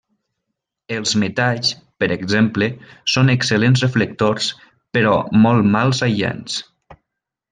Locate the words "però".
4.99-5.15